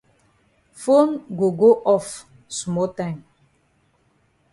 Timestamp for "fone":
0.83-1.19